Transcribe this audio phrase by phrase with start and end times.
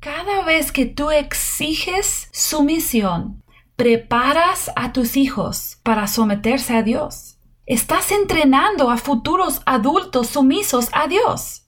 [0.00, 3.42] cada vez que tú exiges sumisión,
[3.76, 7.38] preparas a tus hijos para someterse a Dios.
[7.66, 11.66] Estás entrenando a futuros adultos sumisos a Dios.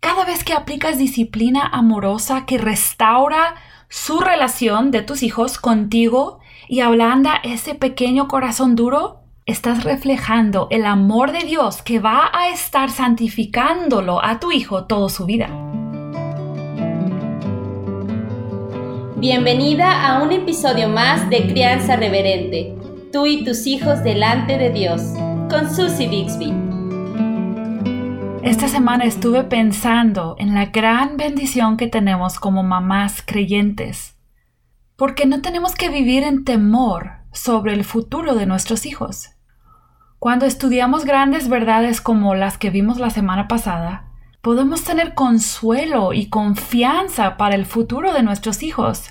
[0.00, 3.56] Cada vez que aplicas disciplina amorosa que restaura
[3.88, 10.84] su relación de tus hijos contigo y ablanda ese pequeño corazón duro, estás reflejando el
[10.84, 15.48] amor de Dios que va a estar santificándolo a tu hijo toda su vida.
[19.20, 22.76] Bienvenida a un episodio más de Crianza Reverente,
[23.12, 25.02] tú y tus hijos delante de Dios,
[25.50, 26.54] con Susie Bixby.
[28.44, 34.16] Esta semana estuve pensando en la gran bendición que tenemos como mamás creyentes,
[34.94, 39.30] porque no tenemos que vivir en temor sobre el futuro de nuestros hijos.
[40.20, 44.07] Cuando estudiamos grandes verdades como las que vimos la semana pasada,
[44.40, 49.10] podemos tener consuelo y confianza para el futuro de nuestros hijos.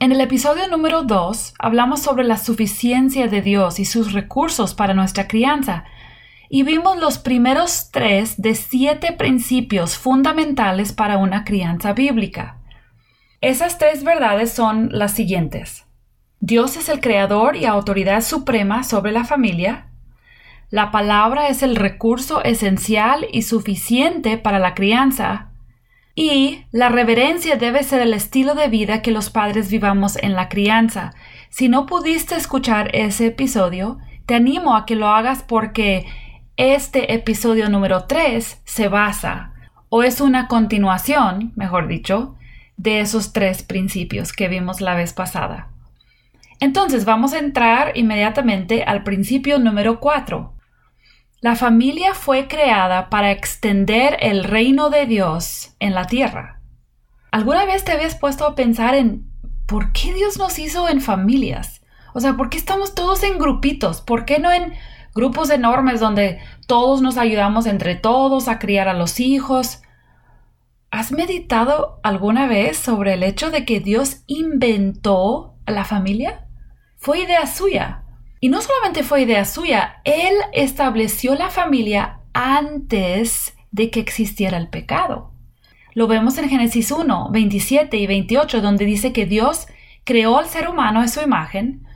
[0.00, 4.94] En el episodio número 2 hablamos sobre la suficiencia de Dios y sus recursos para
[4.94, 5.84] nuestra crianza,
[6.48, 12.58] y vimos los primeros tres de siete principios fundamentales para una crianza bíblica.
[13.40, 15.84] Esas tres verdades son las siguientes.
[16.40, 19.87] Dios es el creador y autoridad suprema sobre la familia,
[20.70, 25.48] la palabra es el recurso esencial y suficiente para la crianza.
[26.14, 30.48] Y la reverencia debe ser el estilo de vida que los padres vivamos en la
[30.48, 31.14] crianza.
[31.48, 36.06] Si no pudiste escuchar ese episodio, te animo a que lo hagas porque
[36.58, 39.54] este episodio número 3 se basa,
[39.88, 42.34] o es una continuación, mejor dicho,
[42.76, 45.68] de esos tres principios que vimos la vez pasada.
[46.60, 50.52] Entonces vamos a entrar inmediatamente al principio número 4,
[51.40, 56.60] la familia fue creada para extender el reino de Dios en la tierra.
[57.30, 59.30] ¿Alguna vez te habías puesto a pensar en
[59.66, 61.82] por qué Dios nos hizo en familias?
[62.12, 64.00] O sea, ¿por qué estamos todos en grupitos?
[64.00, 64.74] ¿Por qué no en
[65.14, 69.82] grupos enormes donde todos nos ayudamos entre todos a criar a los hijos?
[70.90, 76.48] ¿Has meditado alguna vez sobre el hecho de que Dios inventó la familia?
[76.96, 78.02] Fue idea suya.
[78.40, 84.68] Y no solamente fue idea suya, él estableció la familia antes de que existiera el
[84.68, 85.32] pecado.
[85.94, 89.66] Lo vemos en Génesis 1, 27 y 28, donde dice que Dios
[90.04, 91.86] creó al ser humano a su imagen,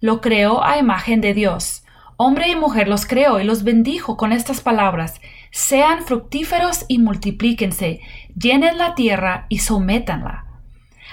[0.00, 1.84] lo creó a imagen de Dios.
[2.16, 8.00] Hombre y mujer los creó y los bendijo con estas palabras, sean fructíferos y multiplíquense,
[8.34, 10.46] llenen la tierra y sométanla.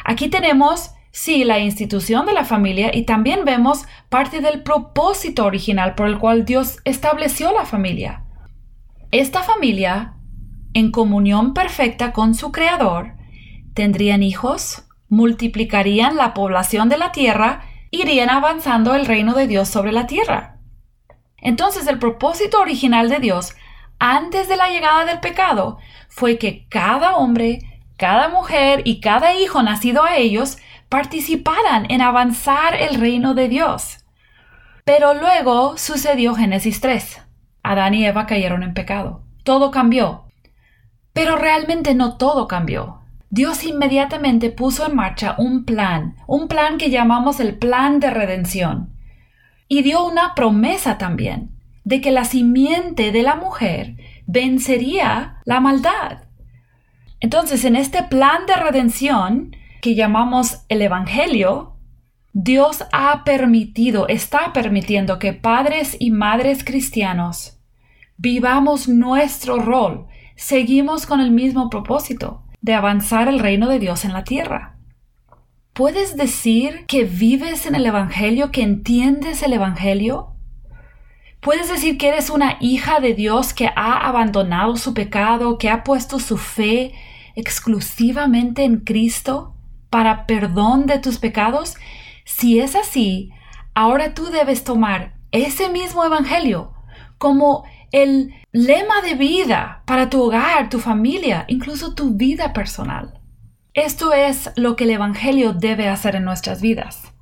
[0.04, 5.96] Aquí tenemos sí la institución de la familia y también vemos parte del propósito original
[5.96, 8.24] por el cual Dios estableció la familia.
[9.12, 10.16] Esta familia,
[10.74, 13.14] en comunión perfecta con su Creador,
[13.74, 19.92] tendrían hijos, multiplicarían la población de la tierra, irían avanzando el reino de Dios sobre
[19.92, 20.58] la tierra.
[21.38, 23.56] Entonces el propósito original de Dios,
[24.00, 25.78] antes de la llegada del pecado,
[26.10, 30.58] fue que cada hombre, cada mujer y cada hijo nacido a ellos
[30.90, 34.06] participaran en avanzar el reino de Dios.
[34.86, 37.22] Pero luego sucedió Génesis 3.
[37.64, 39.24] Adán y Eva cayeron en pecado.
[39.44, 40.26] Todo cambió.
[41.12, 43.02] Pero realmente no todo cambió.
[43.30, 48.94] Dios inmediatamente puso en marcha un plan, un plan que llamamos el plan de redención.
[49.68, 51.52] Y dio una promesa también
[51.84, 56.20] de que la simiente de la mujer vencería la maldad.
[57.20, 61.78] Entonces, en este plan de redención, que llamamos el Evangelio,
[62.34, 67.58] Dios ha permitido, está permitiendo que padres y madres cristianos
[68.18, 74.14] vivamos nuestro rol, seguimos con el mismo propósito de avanzar el reino de Dios en
[74.14, 74.78] la tierra.
[75.74, 80.34] ¿Puedes decir que vives en el Evangelio, que entiendes el Evangelio?
[81.40, 85.84] ¿Puedes decir que eres una hija de Dios que ha abandonado su pecado, que ha
[85.84, 86.94] puesto su fe
[87.36, 89.57] exclusivamente en Cristo?
[89.90, 91.76] Para perdón de tus pecados?
[92.26, 93.32] Si es así,
[93.74, 96.74] ahora tú debes tomar ese mismo Evangelio
[97.18, 103.20] como el lema de vida para tu hogar, tu familia, incluso tu vida personal.
[103.74, 107.14] Esto es lo que el Evangelio debe hacer en nuestras vidas.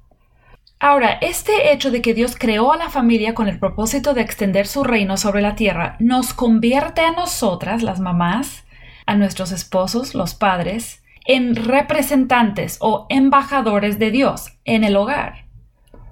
[0.79, 4.67] Ahora, este hecho de que Dios creó a la familia con el propósito de extender
[4.67, 8.65] su reino sobre la tierra nos convierte a nosotras, las mamás,
[9.05, 15.45] a nuestros esposos, los padres, en representantes o embajadores de Dios en el hogar.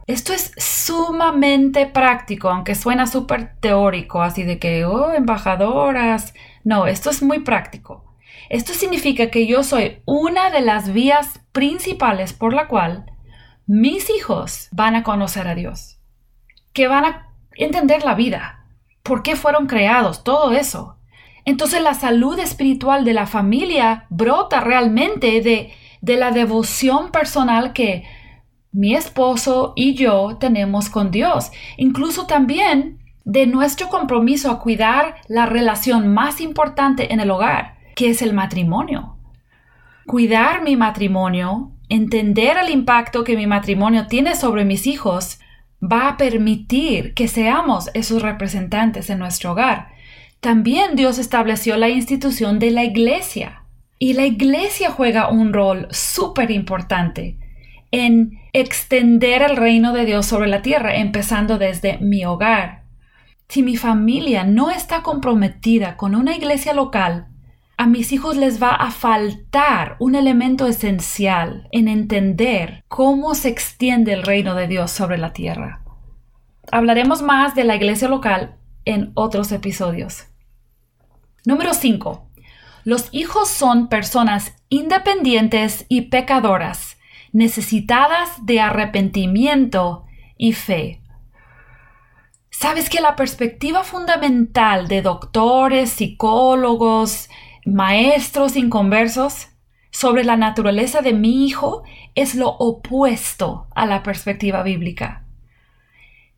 [0.06, 6.33] Esto es sumamente práctico, aunque suena súper teórico, así de que, oh, embajadoras.
[6.63, 8.04] No, esto es muy práctico.
[8.50, 13.06] Esto significa que yo soy una de las vías principales por la cual
[13.65, 16.00] mis hijos van a conocer a Dios,
[16.74, 18.65] que van a entender la vida,
[19.04, 20.98] por qué fueron creados, todo eso.
[21.45, 28.03] Entonces la salud espiritual de la familia brota realmente de, de la devoción personal que
[28.71, 31.51] mi esposo y yo tenemos con Dios.
[31.77, 38.09] Incluso también de nuestro compromiso a cuidar la relación más importante en el hogar, que
[38.09, 39.17] es el matrimonio.
[40.05, 45.39] Cuidar mi matrimonio, entender el impacto que mi matrimonio tiene sobre mis hijos,
[45.81, 49.92] va a permitir que seamos esos representantes en nuestro hogar.
[50.43, 53.63] También Dios estableció la institución de la iglesia.
[53.97, 57.37] Y la iglesia juega un rol súper importante
[57.91, 62.83] en extender el reino de Dios sobre la tierra, empezando desde mi hogar.
[63.47, 67.27] Si mi familia no está comprometida con una iglesia local,
[67.77, 74.11] a mis hijos les va a faltar un elemento esencial en entender cómo se extiende
[74.11, 75.85] el reino de Dios sobre la tierra.
[76.69, 80.27] Hablaremos más de la iglesia local en otros episodios.
[81.45, 82.25] Número 5.
[82.85, 86.97] Los hijos son personas independientes y pecadoras,
[87.33, 90.05] necesitadas de arrepentimiento
[90.37, 91.01] y fe.
[92.49, 97.29] Sabes que la perspectiva fundamental de doctores, psicólogos,
[97.65, 99.49] maestros inconversos
[99.91, 101.83] sobre la naturaleza de mi hijo
[102.15, 105.22] es lo opuesto a la perspectiva bíblica.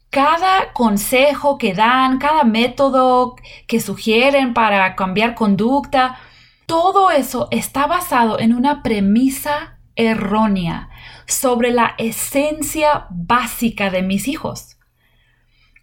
[0.10, 3.36] Cada consejo que dan, cada método
[3.68, 6.18] que sugieren para cambiar conducta,
[6.66, 10.90] todo eso está basado en una premisa errónea
[11.28, 14.78] sobre la esencia básica de mis hijos.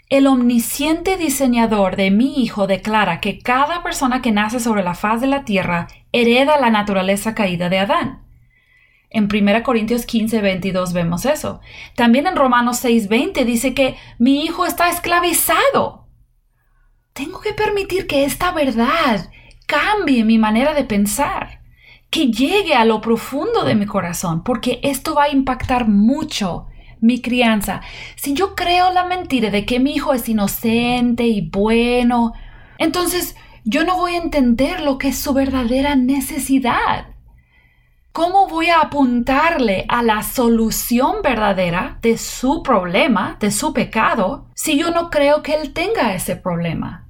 [0.08, 5.20] El omnisciente diseñador de mi hijo declara que cada persona que nace sobre la faz
[5.22, 8.21] de la tierra hereda la naturaleza caída de Adán.
[9.12, 11.60] En 1 Corintios 15, 22 vemos eso.
[11.94, 16.08] También en Romanos 6, 20 dice que mi hijo está esclavizado.
[17.12, 19.30] Tengo que permitir que esta verdad
[19.66, 21.60] cambie mi manera de pensar,
[22.08, 26.68] que llegue a lo profundo de mi corazón, porque esto va a impactar mucho
[27.02, 27.82] mi crianza,
[28.14, 32.32] si yo creo la mentira de que mi hijo es inocente y bueno,
[32.78, 37.11] entonces yo no voy a entender lo que es su verdadera necesidad.
[38.12, 44.78] ¿Cómo voy a apuntarle a la solución verdadera de su problema, de su pecado, si
[44.78, 47.08] yo no creo que él tenga ese problema?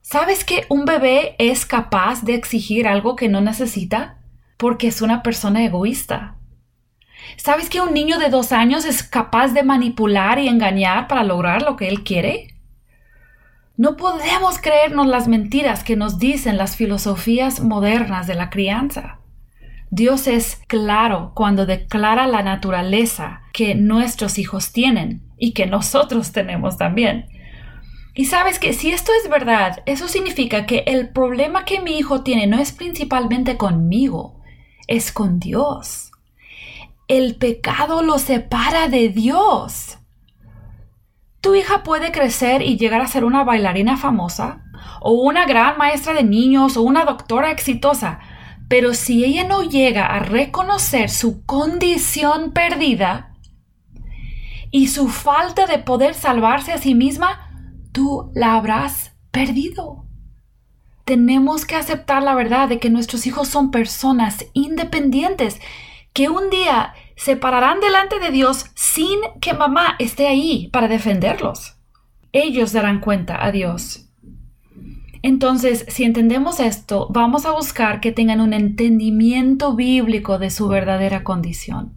[0.00, 4.20] ¿Sabes que un bebé es capaz de exigir algo que no necesita?
[4.56, 6.36] Porque es una persona egoísta.
[7.36, 11.60] ¿Sabes que un niño de dos años es capaz de manipular y engañar para lograr
[11.60, 12.56] lo que él quiere?
[13.76, 19.18] No podemos creernos las mentiras que nos dicen las filosofías modernas de la crianza.
[19.92, 26.76] Dios es claro cuando declara la naturaleza que nuestros hijos tienen y que nosotros tenemos
[26.76, 27.26] también.
[28.14, 32.22] Y sabes que si esto es verdad, eso significa que el problema que mi hijo
[32.22, 34.40] tiene no es principalmente conmigo,
[34.88, 36.12] es con Dios
[37.08, 39.98] el pecado lo separa de Dios.
[41.42, 44.64] Tu hija puede crecer y llegar a ser una bailarina famosa,
[45.02, 48.20] o una gran maestra de niños, o una doctora exitosa,
[48.72, 53.34] pero si ella no llega a reconocer su condición perdida
[54.70, 60.06] y su falta de poder salvarse a sí misma, tú la habrás perdido.
[61.04, 65.60] Tenemos que aceptar la verdad de que nuestros hijos son personas independientes
[66.14, 71.76] que un día se pararán delante de Dios sin que mamá esté ahí para defenderlos.
[72.32, 74.08] Ellos darán cuenta a Dios.
[75.22, 81.22] Entonces, si entendemos esto, vamos a buscar que tengan un entendimiento bíblico de su verdadera
[81.22, 81.94] condición.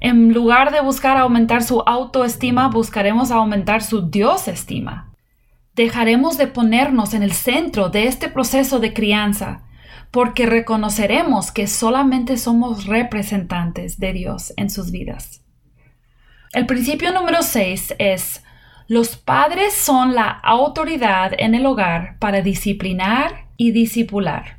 [0.00, 5.12] En lugar de buscar aumentar su autoestima, buscaremos aumentar su Dios estima.
[5.74, 9.64] Dejaremos de ponernos en el centro de este proceso de crianza
[10.10, 15.42] porque reconoceremos que solamente somos representantes de Dios en sus vidas.
[16.52, 18.42] El principio número 6 es,
[18.88, 24.58] los padres son la autoridad en el hogar para disciplinar y disipular.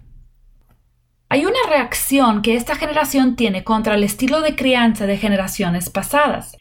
[1.30, 6.58] Hay una reacción que esta generación tiene contra el estilo de crianza de generaciones pasadas.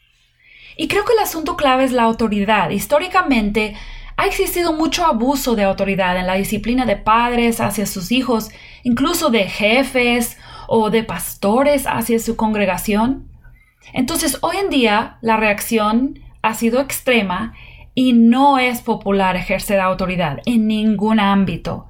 [0.77, 2.69] Y creo que el asunto clave es la autoridad.
[2.69, 3.75] Históricamente,
[4.15, 8.49] ha existido mucho abuso de autoridad en la disciplina de padres hacia sus hijos,
[8.83, 13.29] incluso de jefes o de pastores hacia su congregación.
[13.93, 17.53] Entonces, hoy en día la reacción ha sido extrema
[17.93, 21.87] y no es popular ejercer autoridad en ningún ámbito,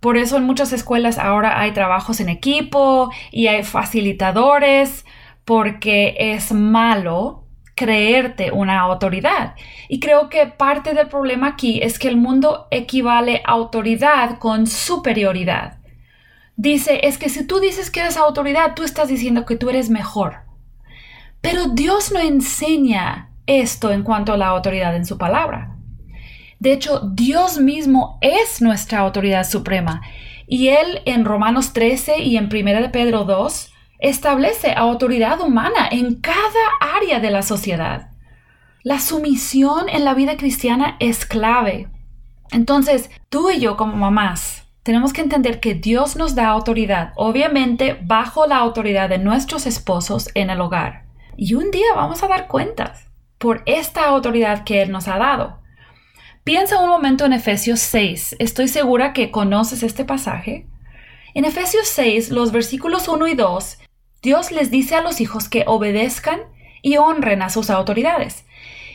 [0.00, 5.04] Por eso en muchas escuelas ahora hay trabajos en equipo y hay facilitadores
[5.44, 9.54] porque es malo creerte una autoridad.
[9.88, 15.78] Y creo que parte del problema aquí es que el mundo equivale autoridad con superioridad.
[16.56, 19.90] Dice, es que si tú dices que eres autoridad, tú estás diciendo que tú eres
[19.90, 20.42] mejor.
[21.40, 25.76] Pero Dios no enseña esto en cuanto a la autoridad en su palabra.
[26.60, 30.02] De hecho, Dios mismo es nuestra autoridad suprema.
[30.46, 36.16] Y Él en Romanos 13 y en 1 de Pedro 2 establece autoridad humana en
[36.16, 38.10] cada área de la sociedad.
[38.82, 41.88] La sumisión en la vida cristiana es clave.
[42.50, 47.98] Entonces, tú y yo como mamás tenemos que entender que Dios nos da autoridad, obviamente
[48.02, 51.04] bajo la autoridad de nuestros esposos en el hogar.
[51.36, 53.07] Y un día vamos a dar cuentas
[53.38, 55.60] por esta autoridad que Él nos ha dado.
[56.44, 58.36] Piensa un momento en Efesios 6.
[58.38, 60.66] Estoy segura que conoces este pasaje.
[61.34, 63.78] En Efesios 6, los versículos 1 y 2,
[64.22, 66.40] Dios les dice a los hijos que obedezcan
[66.82, 68.44] y honren a sus autoridades.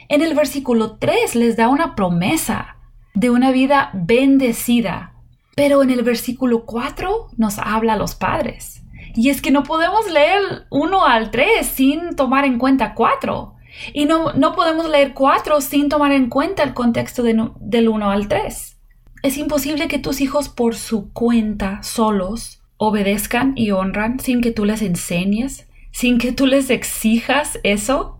[0.09, 2.77] En el versículo 3 les da una promesa
[3.13, 5.13] de una vida bendecida.
[5.55, 8.81] Pero en el versículo 4 nos habla a los padres.
[9.15, 13.53] Y es que no podemos leer 1 al 3 sin tomar en cuenta 4.
[13.93, 18.27] Y no, no podemos leer cuatro sin tomar en cuenta el contexto del 1 al
[18.27, 18.77] 3.
[19.23, 24.65] Es imposible que tus hijos por su cuenta, solos, obedezcan y honran sin que tú
[24.65, 28.19] les enseñes, sin que tú les exijas eso.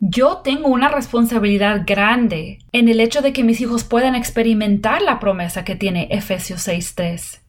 [0.00, 5.18] Yo tengo una responsabilidad grande en el hecho de que mis hijos puedan experimentar la
[5.18, 7.40] promesa que tiene Efesios 6.3.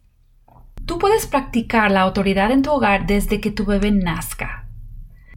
[0.86, 4.59] Tú puedes practicar la autoridad en tu hogar desde que tu bebé nazca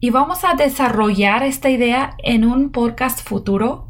[0.03, 3.87] y vamos a desarrollar esta idea en un podcast futuro.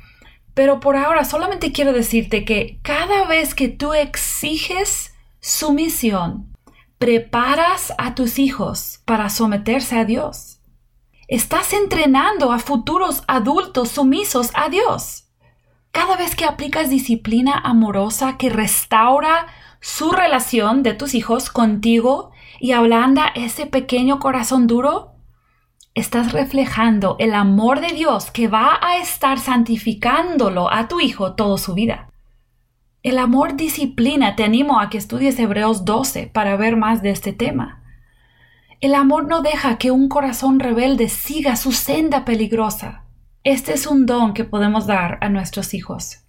[0.54, 6.56] Pero por ahora solamente quiero decirte que cada vez que tú exiges sumisión,
[7.00, 10.60] preparas a tus hijos para someterse a Dios.
[11.28, 15.30] Estás entrenando a futuros adultos sumisos a Dios.
[15.92, 19.48] Cada vez que aplicas disciplina amorosa que restaura
[19.82, 22.30] su relación de tus hijos contigo
[22.60, 25.13] y ablanda ese pequeño corazón duro,
[25.96, 31.58] estás reflejando el amor de Dios que va a estar santificándolo a tu hijo toda
[31.58, 32.10] su vida.
[33.04, 37.34] El amor disciplina, te animo a que estudies Hebreos 12 para ver más de este
[37.34, 37.84] tema.
[38.80, 43.04] El amor no deja que un corazón rebelde siga su senda peligrosa.
[43.44, 46.24] Este es un don que podemos dar a nuestros hijos.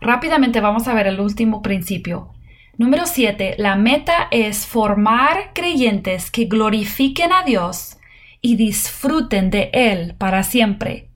[0.00, 2.30] Rápidamente vamos a ver el último principio.
[2.78, 3.56] Número 7.
[3.58, 7.97] La meta es formar creyentes que glorifiquen a Dios
[8.40, 11.10] y disfruten de él para siempre.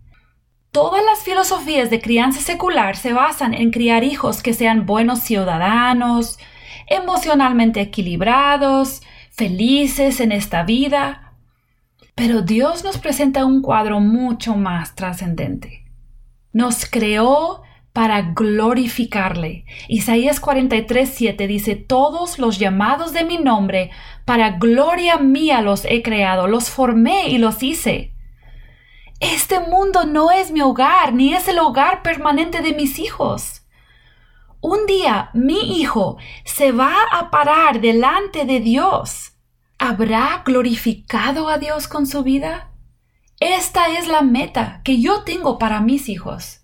[0.71, 6.39] Todas las filosofías de crianza secular se basan en criar hijos que sean buenos ciudadanos,
[6.89, 11.35] emocionalmente equilibrados, felices en esta vida.
[12.15, 15.85] Pero Dios nos presenta un cuadro mucho más trascendente.
[16.53, 17.63] Nos creó
[17.93, 19.65] para glorificarle.
[19.89, 23.91] Isaías 43, 7 dice, Todos los llamados de mi nombre,
[24.25, 28.15] para gloria mía los he creado, los formé y los hice.
[29.21, 33.63] Este mundo no es mi hogar, ni es el hogar permanente de mis hijos.
[34.61, 39.33] Un día mi hijo se va a parar delante de Dios.
[39.79, 42.71] ¿Habrá glorificado a Dios con su vida?
[43.41, 46.62] Esta es la meta que yo tengo para mis hijos.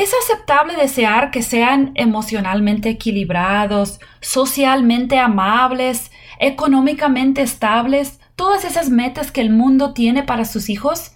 [0.00, 9.42] Es aceptable desear que sean emocionalmente equilibrados, socialmente amables, económicamente estables, todas esas metas que
[9.42, 11.12] el mundo tiene para sus hijos.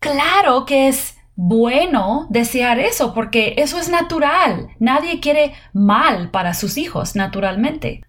[0.00, 4.70] Claro que es bueno desear eso porque eso es natural.
[4.80, 8.02] Nadie quiere mal para sus hijos, naturalmente.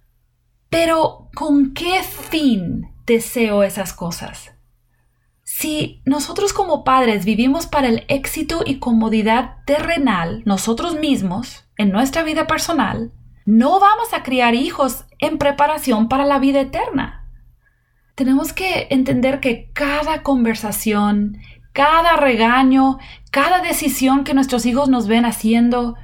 [0.71, 4.56] Pero ¿con qué fin deseo esas cosas?
[5.59, 12.21] Si nosotros como padres vivimos para el éxito y comodidad terrenal nosotros mismos, en nuestra
[12.21, 13.11] vida personal,
[13.43, 17.25] no vamos a criar hijos en preparación para la vida eterna.
[18.13, 21.39] Tenemos que entender que cada conversación,
[21.73, 22.99] cada regaño,
[23.31, 25.95] cada decisión que nuestros hijos nos ven haciendo,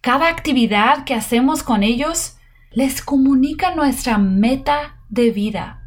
[0.00, 2.36] cada actividad que hacemos con ellos,
[2.70, 5.85] les comunica nuestra meta de vida.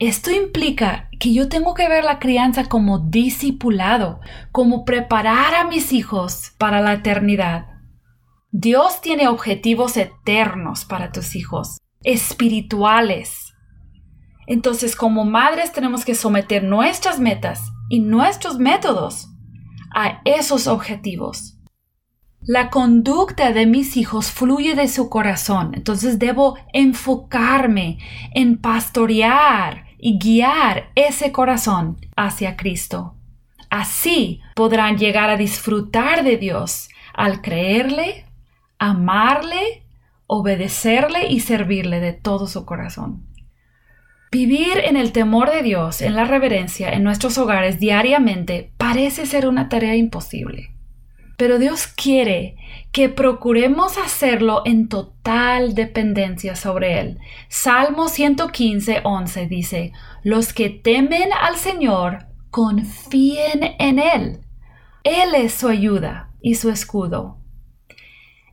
[0.00, 4.20] Esto implica que yo tengo que ver la crianza como discipulado,
[4.52, 7.66] como preparar a mis hijos para la eternidad.
[8.52, 13.54] Dios tiene objetivos eternos para tus hijos, espirituales.
[14.46, 19.26] Entonces, como madres tenemos que someter nuestras metas y nuestros métodos
[19.92, 21.58] a esos objetivos.
[22.40, 27.98] La conducta de mis hijos fluye de su corazón, entonces debo enfocarme
[28.32, 33.14] en pastorear y guiar ese corazón hacia Cristo.
[33.70, 38.24] Así podrán llegar a disfrutar de Dios al creerle,
[38.78, 39.82] amarle,
[40.26, 43.26] obedecerle y servirle de todo su corazón.
[44.30, 49.48] Vivir en el temor de Dios, en la reverencia, en nuestros hogares diariamente parece ser
[49.48, 50.70] una tarea imposible.
[51.38, 52.56] Pero Dios quiere
[52.90, 57.18] que procuremos hacerlo en total dependencia sobre Él.
[57.48, 59.92] Salmo 115, 11 dice,
[60.24, 64.40] Los que temen al Señor confíen en Él.
[65.04, 67.38] Él es su ayuda y su escudo.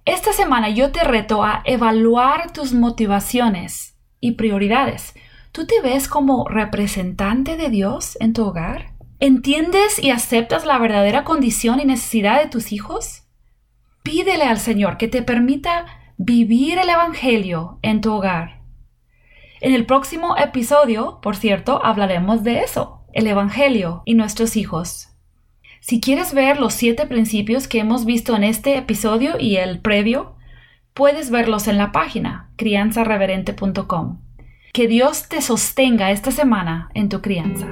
[0.05, 5.15] Esta semana yo te reto a evaluar tus motivaciones y prioridades.
[5.51, 8.94] ¿Tú te ves como representante de Dios en tu hogar?
[9.19, 13.23] ¿Entiendes y aceptas la verdadera condición y necesidad de tus hijos?
[14.03, 15.85] Pídele al Señor que te permita
[16.17, 18.61] vivir el Evangelio en tu hogar.
[19.61, 25.09] En el próximo episodio, por cierto, hablaremos de eso, el Evangelio y nuestros hijos.
[25.79, 30.35] Si quieres ver los siete principios que hemos visto en este episodio y el previo,
[30.93, 34.19] puedes verlos en la página crianzareverente.com.
[34.73, 37.67] Que Dios te sostenga esta semana en tu crianza.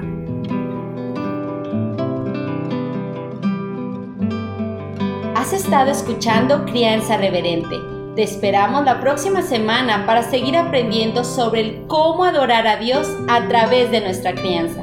[5.54, 7.76] Estado escuchando Crianza Reverente.
[8.16, 13.46] Te esperamos la próxima semana para seguir aprendiendo sobre el cómo adorar a Dios a
[13.46, 14.82] través de nuestra crianza.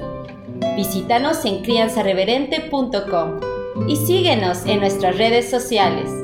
[0.75, 3.39] Visítanos en crianzareverente.com
[3.87, 6.20] y síguenos en nuestras redes sociales.